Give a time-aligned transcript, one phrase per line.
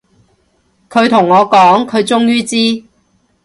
[0.89, 2.83] 佢同我講，佢終於知